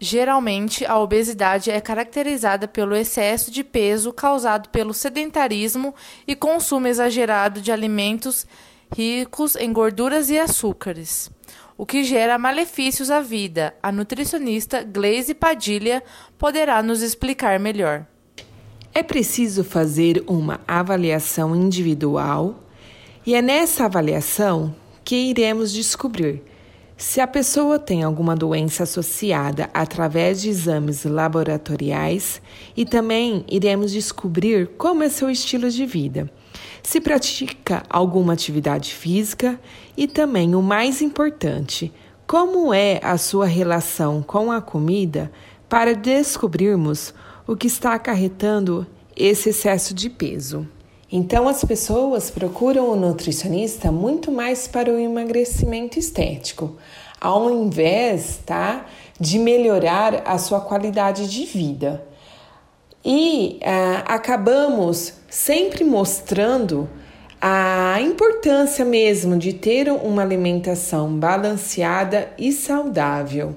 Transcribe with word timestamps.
Geralmente, 0.00 0.84
a 0.84 0.98
obesidade 0.98 1.70
é 1.70 1.80
caracterizada 1.80 2.66
pelo 2.66 2.96
excesso 2.96 3.50
de 3.50 3.62
peso 3.62 4.12
causado 4.12 4.68
pelo 4.68 4.92
sedentarismo 4.92 5.94
e 6.26 6.34
consumo 6.34 6.86
exagerado 6.86 7.60
de 7.60 7.70
alimentos 7.70 8.46
ricos 8.94 9.56
em 9.56 9.72
gorduras 9.72 10.30
e 10.30 10.38
açúcares, 10.38 11.30
o 11.76 11.86
que 11.86 12.04
gera 12.04 12.38
malefícios 12.38 13.10
à 13.10 13.20
vida. 13.20 13.74
A 13.82 13.90
nutricionista 13.90 14.82
Glaze 14.82 15.34
Padilha 15.34 16.02
poderá 16.38 16.82
nos 16.82 17.00
explicar 17.00 17.58
melhor. 17.58 18.06
É 18.92 19.02
preciso 19.02 19.64
fazer 19.64 20.22
uma 20.26 20.60
avaliação 20.68 21.56
individual 21.56 22.62
e 23.26 23.34
é 23.34 23.42
nessa 23.42 23.86
avaliação 23.86 24.74
que 25.04 25.16
iremos 25.16 25.72
descobrir 25.72 26.42
se 26.96 27.20
a 27.20 27.26
pessoa 27.26 27.78
tem 27.78 28.04
alguma 28.04 28.36
doença 28.36 28.84
associada 28.84 29.68
através 29.74 30.40
de 30.40 30.48
exames 30.48 31.04
laboratoriais 31.04 32.40
e 32.76 32.84
também 32.84 33.44
iremos 33.48 33.90
descobrir 33.90 34.68
como 34.78 35.02
é 35.02 35.08
seu 35.08 35.28
estilo 35.28 35.68
de 35.70 35.84
vida, 35.84 36.30
se 36.82 37.00
pratica 37.00 37.82
alguma 37.90 38.34
atividade 38.34 38.94
física 38.94 39.58
e 39.96 40.06
também 40.06 40.54
o 40.54 40.62
mais 40.62 41.02
importante, 41.02 41.92
como 42.26 42.72
é 42.72 43.00
a 43.02 43.18
sua 43.18 43.46
relação 43.46 44.22
com 44.22 44.52
a 44.52 44.60
comida 44.60 45.32
para 45.68 45.94
descobrirmos 45.94 47.12
o 47.46 47.56
que 47.56 47.66
está 47.66 47.94
acarretando 47.94 48.86
esse 49.16 49.50
excesso 49.50 49.92
de 49.92 50.08
peso. 50.08 50.66
Então, 51.16 51.46
as 51.46 51.64
pessoas 51.64 52.28
procuram 52.28 52.90
o 52.90 52.96
nutricionista 52.96 53.92
muito 53.92 54.32
mais 54.32 54.66
para 54.66 54.92
o 54.92 54.98
emagrecimento 54.98 55.96
estético, 55.96 56.76
ao 57.20 57.48
invés 57.52 58.40
tá, 58.44 58.84
de 59.20 59.38
melhorar 59.38 60.24
a 60.26 60.36
sua 60.38 60.60
qualidade 60.60 61.28
de 61.30 61.44
vida. 61.44 62.04
E 63.04 63.60
ah, 63.62 64.02
acabamos 64.08 65.12
sempre 65.30 65.84
mostrando 65.84 66.90
a 67.40 68.00
importância 68.00 68.84
mesmo 68.84 69.38
de 69.38 69.52
ter 69.52 69.88
uma 69.92 70.22
alimentação 70.22 71.16
balanceada 71.16 72.32
e 72.36 72.50
saudável. 72.50 73.54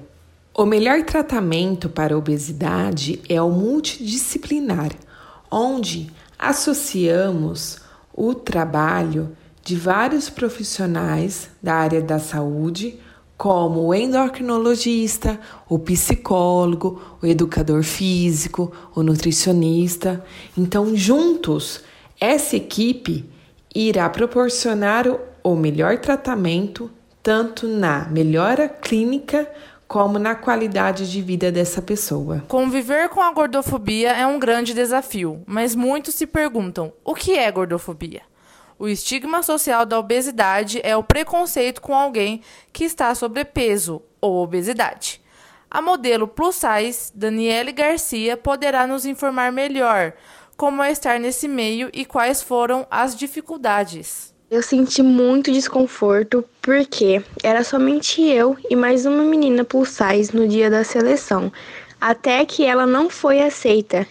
O 0.56 0.64
melhor 0.64 1.02
tratamento 1.02 1.88
para 1.88 2.14
a 2.14 2.18
obesidade 2.18 3.20
é 3.28 3.42
o 3.42 3.50
multidisciplinar, 3.50 4.92
onde 5.50 6.08
associamos 6.38 7.78
o 8.14 8.34
trabalho 8.34 9.36
de 9.62 9.76
vários 9.76 10.30
profissionais 10.30 11.50
da 11.62 11.74
área 11.74 12.00
da 12.00 12.18
saúde, 12.18 12.98
como 13.36 13.86
o 13.86 13.94
endocrinologista, 13.94 15.38
o 15.68 15.78
psicólogo, 15.78 17.00
o 17.22 17.26
educador 17.26 17.82
físico, 17.82 18.72
o 18.94 19.02
nutricionista. 19.02 20.24
Então, 20.56 20.96
juntos, 20.96 21.82
essa 22.20 22.56
equipe 22.56 23.28
irá 23.74 24.08
proporcionar 24.08 25.06
o 25.42 25.54
melhor 25.54 25.98
tratamento 25.98 26.90
tanto 27.22 27.68
na 27.68 28.08
melhora 28.08 28.68
clínica 28.68 29.46
como 29.88 30.18
na 30.18 30.34
qualidade 30.34 31.10
de 31.10 31.22
vida 31.22 31.50
dessa 31.50 31.80
pessoa. 31.80 32.44
Conviver 32.46 33.08
com 33.08 33.22
a 33.22 33.32
gordofobia 33.32 34.12
é 34.12 34.26
um 34.26 34.38
grande 34.38 34.74
desafio, 34.74 35.42
mas 35.46 35.74
muitos 35.74 36.14
se 36.14 36.26
perguntam: 36.26 36.92
o 37.02 37.14
que 37.14 37.38
é 37.38 37.50
gordofobia? 37.50 38.20
O 38.78 38.86
estigma 38.86 39.42
social 39.42 39.84
da 39.84 39.98
obesidade 39.98 40.80
é 40.84 40.94
o 40.96 41.02
preconceito 41.02 41.80
com 41.80 41.94
alguém 41.94 42.42
que 42.72 42.84
está 42.84 43.12
sobrepeso 43.14 44.02
ou 44.20 44.36
obesidade. 44.36 45.20
A 45.70 45.82
modelo 45.82 46.28
plus 46.28 46.54
size, 46.54 47.10
Daniele 47.14 47.72
Garcia, 47.72 48.36
poderá 48.36 48.86
nos 48.86 49.04
informar 49.04 49.50
melhor 49.50 50.12
como 50.56 50.82
é 50.82 50.92
estar 50.92 51.18
nesse 51.18 51.48
meio 51.48 51.90
e 51.92 52.04
quais 52.04 52.42
foram 52.42 52.86
as 52.90 53.16
dificuldades. 53.16 54.34
Eu 54.50 54.62
senti 54.62 55.02
muito 55.02 55.52
desconforto 55.52 56.42
porque 56.62 57.22
era 57.42 57.62
somente 57.62 58.22
eu 58.22 58.56
e 58.70 58.74
mais 58.74 59.04
uma 59.04 59.22
menina 59.22 59.66
size 59.84 60.34
no 60.34 60.48
dia 60.48 60.70
da 60.70 60.82
seleção, 60.82 61.52
até 62.00 62.46
que 62.46 62.64
ela 62.64 62.86
não 62.86 63.10
foi 63.10 63.42
aceita. 63.42 64.06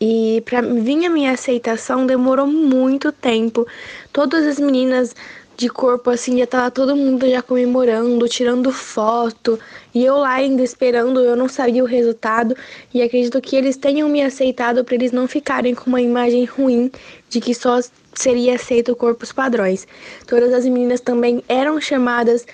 E 0.00 0.42
para 0.44 0.60
vir 0.60 1.06
a 1.06 1.10
minha 1.10 1.30
aceitação 1.30 2.04
demorou 2.04 2.48
muito 2.48 3.12
tempo. 3.12 3.64
Todas 4.12 4.44
as 4.44 4.58
meninas 4.58 5.14
de 5.56 5.68
corpo 5.70 6.10
assim 6.10 6.38
já 6.38 6.46
tava 6.46 6.70
todo 6.70 6.94
mundo 6.94 7.28
já 7.28 7.40
comemorando, 7.40 8.28
tirando 8.28 8.70
foto, 8.70 9.58
e 9.94 10.04
eu 10.04 10.18
lá 10.18 10.32
ainda 10.32 10.62
esperando, 10.62 11.20
eu 11.20 11.34
não 11.34 11.48
sabia 11.48 11.82
o 11.82 11.86
resultado 11.86 12.54
e 12.92 13.00
acredito 13.00 13.40
que 13.40 13.56
eles 13.56 13.76
tenham 13.76 14.08
me 14.08 14.22
aceitado 14.22 14.84
para 14.84 14.94
eles 14.94 15.12
não 15.12 15.26
ficarem 15.26 15.74
com 15.74 15.86
uma 15.86 16.00
imagem 16.00 16.44
ruim 16.44 16.90
de 17.30 17.40
que 17.40 17.54
só 17.54 17.80
seria 18.12 18.56
aceito 18.56 18.94
corpos 18.94 19.32
padrões. 19.32 19.86
Todas 20.26 20.52
as 20.52 20.64
meninas 20.66 21.00
também 21.00 21.42
eram 21.48 21.80
chamadas 21.80 22.46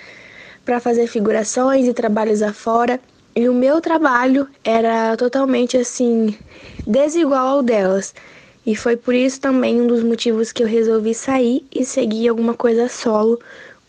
para 0.63 0.79
fazer 0.79 1.07
figurações 1.07 1.85
e 1.87 1.93
trabalhos 1.93 2.41
afora, 2.41 2.99
e 3.35 3.49
o 3.49 3.53
meu 3.53 3.81
trabalho 3.81 4.47
era 4.63 5.17
totalmente 5.17 5.75
assim 5.75 6.37
desigual 6.87 7.47
ao 7.47 7.63
delas. 7.63 8.13
E 8.65 8.75
foi 8.75 8.95
por 8.95 9.13
isso 9.13 9.41
também 9.41 9.81
um 9.81 9.87
dos 9.87 10.03
motivos 10.03 10.51
que 10.51 10.63
eu 10.63 10.67
resolvi 10.67 11.13
sair 11.13 11.65
e 11.73 11.83
seguir 11.83 12.29
alguma 12.29 12.53
coisa 12.53 12.87
solo 12.87 13.39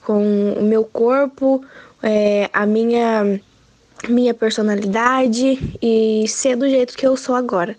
com 0.05 0.55
o 0.55 0.63
meu 0.63 0.85
corpo, 0.85 1.65
é, 2.03 2.51
a 2.53 2.67
minha 2.67 3.41
minha 4.09 4.35
personalidade 4.35 5.59
e 5.81 6.27
ser 6.29 6.57
do 6.57 6.69
jeito 6.69 6.95
que 6.95 7.07
eu 7.07 7.17
sou 7.17 7.35
agora. 7.35 7.75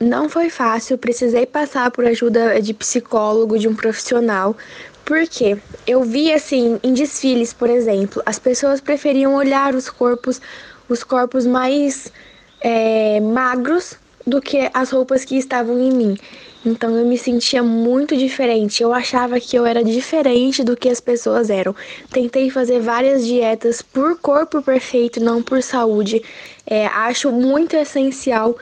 Não 0.00 0.28
foi 0.28 0.50
fácil, 0.50 0.98
precisei 0.98 1.46
passar 1.46 1.92
por 1.92 2.04
ajuda 2.04 2.60
de 2.60 2.74
psicólogo, 2.74 3.56
de 3.56 3.68
um 3.68 3.74
profissional, 3.74 4.56
porque 5.04 5.56
eu 5.86 6.02
vi 6.02 6.32
assim 6.32 6.80
em 6.82 6.92
desfiles, 6.92 7.52
por 7.52 7.70
exemplo, 7.70 8.20
as 8.26 8.38
pessoas 8.38 8.80
preferiam 8.80 9.36
olhar 9.36 9.74
os 9.74 9.88
corpos, 9.88 10.40
os 10.88 11.04
corpos 11.04 11.46
mais 11.46 12.10
é, 12.60 13.20
magros 13.20 13.96
do 14.26 14.40
que 14.40 14.70
as 14.72 14.90
roupas 14.90 15.24
que 15.24 15.36
estavam 15.36 15.78
em 15.78 15.92
mim. 15.92 16.16
Então 16.64 16.96
eu 16.96 17.04
me 17.04 17.18
sentia 17.18 17.62
muito 17.62 18.16
diferente. 18.16 18.82
Eu 18.82 18.92
achava 18.94 19.38
que 19.38 19.56
eu 19.56 19.66
era 19.66 19.84
diferente 19.84 20.64
do 20.64 20.76
que 20.76 20.88
as 20.88 20.98
pessoas 20.98 21.50
eram. 21.50 21.74
Tentei 22.10 22.48
fazer 22.48 22.80
várias 22.80 23.26
dietas 23.26 23.82
por 23.82 24.18
corpo 24.18 24.62
perfeito, 24.62 25.20
não 25.20 25.42
por 25.42 25.62
saúde. 25.62 26.22
É, 26.66 26.86
acho 26.86 27.30
muito 27.30 27.76
essencial 27.76 28.56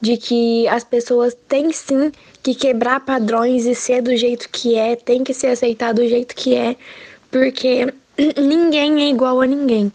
de 0.00 0.16
que 0.16 0.66
as 0.68 0.84
pessoas 0.84 1.36
têm 1.48 1.72
sim 1.72 2.12
que 2.42 2.54
quebrar 2.54 3.00
padrões 3.00 3.66
e 3.66 3.74
ser 3.74 4.00
do 4.00 4.16
jeito 4.16 4.48
que 4.48 4.76
é, 4.76 4.96
tem 4.96 5.22
que 5.24 5.34
ser 5.34 5.48
aceitado 5.48 5.96
do 5.96 6.08
jeito 6.08 6.34
que 6.34 6.54
é, 6.54 6.76
porque 7.30 7.92
ninguém 8.38 9.02
é 9.02 9.10
igual 9.10 9.40
a 9.40 9.46
ninguém. 9.46 9.92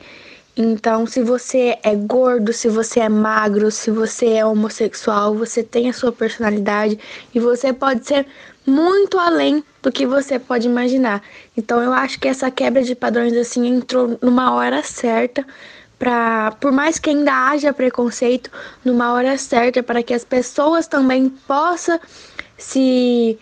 Então, 0.57 1.05
se 1.05 1.21
você 1.21 1.77
é 1.83 1.93
gordo, 1.93 2.53
se 2.53 2.69
você 2.69 3.01
é 3.01 3.09
magro, 3.09 3.69
se 3.69 3.91
você 3.91 4.35
é 4.35 4.45
homossexual, 4.45 5.35
você 5.35 5.61
tem 5.61 5.89
a 5.89 5.93
sua 5.93 6.13
personalidade 6.13 6.97
e 7.33 7.39
você 7.41 7.73
pode 7.73 8.07
ser 8.07 8.25
muito 8.65 9.19
além 9.19 9.61
do 9.81 9.91
que 9.91 10.05
você 10.05 10.39
pode 10.39 10.65
imaginar. 10.65 11.21
Então, 11.57 11.81
eu 11.81 11.91
acho 11.91 12.17
que 12.19 12.27
essa 12.29 12.49
quebra 12.49 12.83
de 12.83 12.95
padrões 12.95 13.33
assim 13.35 13.67
entrou 13.67 14.17
numa 14.21 14.53
hora 14.53 14.81
certa 14.81 15.45
para, 15.99 16.51
por 16.59 16.71
mais 16.71 16.99
que 16.99 17.09
ainda 17.09 17.49
haja 17.49 17.73
preconceito, 17.73 18.49
numa 18.83 19.11
hora 19.13 19.37
certa 19.37 19.83
para 19.83 20.01
que 20.01 20.13
as 20.13 20.23
pessoas 20.23 20.87
também 20.87 21.29
possam 21.29 21.99
se 22.57 23.37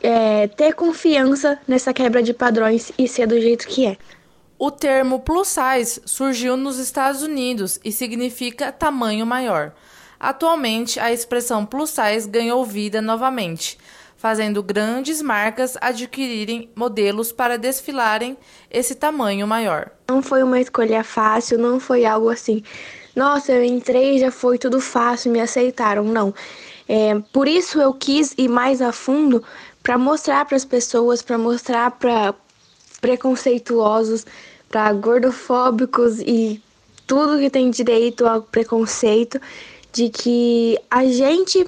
é, 0.00 0.46
ter 0.48 0.74
confiança 0.74 1.58
nessa 1.66 1.92
quebra 1.92 2.22
de 2.22 2.32
padrões 2.32 2.92
e 2.96 3.08
ser 3.08 3.26
do 3.26 3.40
jeito 3.40 3.66
que 3.66 3.86
é. 3.86 3.96
O 4.64 4.70
termo 4.70 5.20
plus 5.20 5.48
size 5.48 6.00
surgiu 6.06 6.56
nos 6.56 6.78
Estados 6.78 7.22
Unidos 7.22 7.78
e 7.84 7.92
significa 7.92 8.72
tamanho 8.72 9.26
maior. 9.26 9.74
Atualmente, 10.18 10.98
a 10.98 11.12
expressão 11.12 11.66
plus 11.66 11.90
size 11.90 12.26
ganhou 12.26 12.64
vida 12.64 13.02
novamente, 13.02 13.76
fazendo 14.16 14.62
grandes 14.62 15.20
marcas 15.20 15.76
adquirirem 15.82 16.70
modelos 16.74 17.30
para 17.30 17.58
desfilarem 17.58 18.38
esse 18.70 18.94
tamanho 18.94 19.46
maior. 19.46 19.90
Não 20.08 20.22
foi 20.22 20.42
uma 20.42 20.58
escolha 20.58 21.04
fácil, 21.04 21.58
não 21.58 21.78
foi 21.78 22.06
algo 22.06 22.30
assim. 22.30 22.62
Nossa, 23.14 23.52
eu 23.52 23.62
entrei, 23.62 24.18
já 24.18 24.30
foi 24.30 24.56
tudo 24.56 24.80
fácil, 24.80 25.30
me 25.30 25.42
aceitaram. 25.42 26.04
Não. 26.04 26.32
É, 26.88 27.20
por 27.34 27.46
isso 27.46 27.78
eu 27.82 27.92
quis 27.92 28.32
ir 28.38 28.48
mais 28.48 28.80
a 28.80 28.92
fundo 28.92 29.44
para 29.82 29.98
mostrar 29.98 30.46
para 30.46 30.56
as 30.56 30.64
pessoas, 30.64 31.20
para 31.20 31.36
mostrar 31.36 31.90
para 31.90 32.34
preconceituosos, 33.04 34.24
para 34.74 34.92
gordofóbicos 34.92 36.18
e 36.18 36.60
tudo 37.06 37.38
que 37.38 37.48
tem 37.48 37.70
direito 37.70 38.26
ao 38.26 38.42
preconceito, 38.42 39.40
de 39.92 40.08
que 40.08 40.76
a 40.90 41.06
gente 41.06 41.64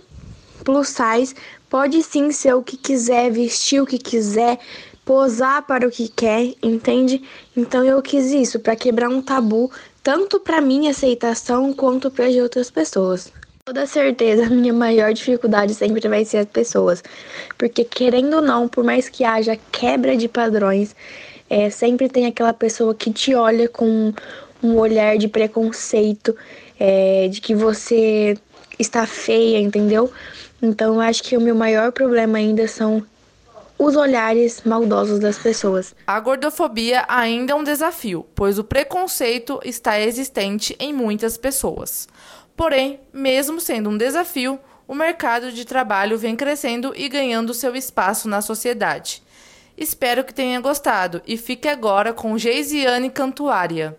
plus 0.65 0.89
size 0.89 1.33
pode 1.71 2.03
sim 2.03 2.33
ser 2.33 2.57
o 2.57 2.65
que 2.65 2.77
quiser, 2.77 3.31
vestir 3.31 3.81
o 3.81 3.87
que 3.87 3.97
quiser, 3.97 4.59
posar 5.05 5.65
para 5.65 5.87
o 5.87 5.91
que 5.91 6.09
quer, 6.09 6.53
entende? 6.61 7.23
Então 7.57 7.85
eu 7.85 8.03
quis 8.03 8.33
isso 8.33 8.59
para 8.59 8.75
quebrar 8.75 9.09
um 9.09 9.23
tabu 9.23 9.71
tanto 10.03 10.41
para 10.41 10.61
minha 10.61 10.91
aceitação 10.91 11.73
quanto 11.73 12.11
para 12.11 12.29
de 12.29 12.41
outras 12.41 12.73
pessoas. 12.73 13.33
Toda 13.65 13.87
certeza, 13.87 14.51
minha 14.51 14.73
maior 14.73 15.13
dificuldade 15.13 15.75
sempre 15.75 16.09
vai 16.09 16.25
ser 16.25 16.39
as 16.39 16.47
pessoas, 16.47 17.05
porque 17.57 17.85
querendo 17.85 18.35
ou 18.35 18.43
não, 18.43 18.67
por 18.67 18.83
mais 18.83 19.09
que 19.09 19.23
haja 19.23 19.57
quebra 19.71 20.17
de 20.17 20.27
padrões, 20.27 20.93
é, 21.49 21.71
sempre 21.71 22.09
tem 22.09 22.27
aquela 22.27 22.53
pessoa 22.53 22.95
que 22.95 23.13
te 23.13 23.35
olha 23.35 23.69
com 23.69 24.13
um 24.63 24.77
olhar 24.77 25.17
de 25.17 25.29
preconceito, 25.29 26.37
é, 26.79 27.29
de 27.29 27.41
que 27.41 27.55
você 27.55 28.37
está 28.79 29.07
feia, 29.07 29.59
entendeu? 29.59 30.11
Então 30.61 30.95
eu 30.95 31.01
acho 31.01 31.23
que 31.23 31.37
o 31.37 31.41
meu 31.41 31.55
maior 31.55 31.93
problema 31.93 32.39
ainda 32.39 32.67
são 32.67 33.05
os 33.79 33.95
olhares 33.95 34.63
maldosos 34.65 35.19
das 35.19 35.39
pessoas. 35.39 35.95
A 36.07 36.19
gordofobia 36.19 37.05
ainda 37.09 37.53
é 37.53 37.55
um 37.55 37.65
desafio, 37.65 38.27
pois 38.35 38.59
o 38.59 38.65
preconceito 38.65 39.61
está 39.65 40.01
existente 40.01 40.75
em 40.79 40.93
muitas 40.93 41.37
pessoas. 41.37 42.09
Porém, 42.57 43.01
mesmo 43.13 43.61
sendo 43.61 43.91
um 43.91 43.99
desafio, 43.99 44.59
o 44.89 44.95
mercado 44.95 45.53
de 45.53 45.65
trabalho 45.65 46.17
vem 46.17 46.35
crescendo 46.35 46.95
e 46.97 47.09
ganhando 47.09 47.53
seu 47.53 47.77
espaço 47.77 48.29
na 48.29 48.41
sociedade. 48.41 49.23
Espero 49.77 50.25
que 50.25 50.33
tenha 50.33 50.61
gostado 50.61 51.21
e 51.27 51.37
fique 51.37 51.69
agora 51.69 52.13
com 52.13 52.39
Geisiane 52.39 53.11
Cantuária. 53.11 53.99